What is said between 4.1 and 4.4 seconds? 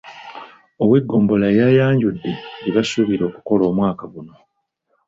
guno.